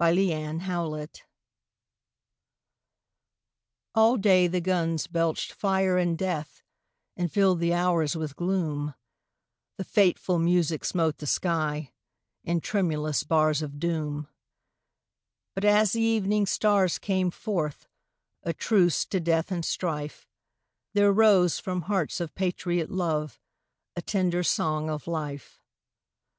89 0.00 0.30
IN 0.34 0.56
THE 0.60 0.64
TRENCHES. 0.64 1.20
ALL 3.94 4.16
day 4.16 4.46
the 4.46 4.62
guns 4.62 5.06
belched 5.06 5.52
fire 5.52 5.98
and 5.98 6.16
death 6.16 6.62
And 7.18 7.30
filled 7.30 7.60
the 7.60 7.74
hours 7.74 8.16
with 8.16 8.34
gloom; 8.34 8.94
The 9.76 9.84
fateful 9.84 10.38
music 10.38 10.86
smote 10.86 11.18
the 11.18 11.26
sky 11.26 11.92
In 12.44 12.62
tremulous 12.62 13.24
bars 13.24 13.60
of 13.60 13.78
doom; 13.78 14.26
But 15.54 15.66
as 15.66 15.92
the 15.92 16.00
evening 16.00 16.46
stars 16.46 16.98
came 16.98 17.30
forth 17.30 17.86
A 18.42 18.54
truce 18.54 19.04
to 19.04 19.20
death 19.20 19.50
and 19.52 19.66
strife, 19.66 20.26
There 20.94 21.12
rose 21.12 21.58
from 21.58 21.82
hearts 21.82 22.20
of 22.20 22.34
patriot 22.34 22.90
love 22.90 23.38
A 23.96 24.00
tender 24.00 24.42
song 24.42 24.88
of 24.88 25.06
life. 25.06 25.60